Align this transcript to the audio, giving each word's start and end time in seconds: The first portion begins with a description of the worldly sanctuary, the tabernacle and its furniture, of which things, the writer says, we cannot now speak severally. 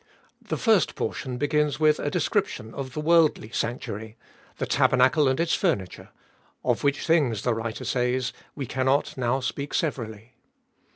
The 0.41 0.57
first 0.57 0.95
portion 0.95 1.37
begins 1.37 1.79
with 1.79 1.99
a 1.99 2.09
description 2.09 2.73
of 2.73 2.93
the 2.93 2.99
worldly 2.99 3.49
sanctuary, 3.51 4.17
the 4.57 4.65
tabernacle 4.65 5.27
and 5.27 5.39
its 5.39 5.53
furniture, 5.53 6.09
of 6.65 6.83
which 6.83 7.05
things, 7.05 7.43
the 7.43 7.53
writer 7.53 7.85
says, 7.85 8.33
we 8.55 8.65
cannot 8.65 9.15
now 9.15 9.41
speak 9.41 9.75
severally. 9.75 10.33